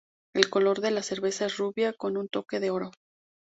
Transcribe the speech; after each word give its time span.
El 0.33 0.49
color 0.49 0.81
de 0.81 0.89
la 0.89 1.03
cerveza 1.03 1.45
es 1.45 1.57
rubia, 1.57 1.93
con 1.93 2.17
un 2.17 2.27
toque 2.27 2.59
de 2.59 2.71
oro. 2.71 2.89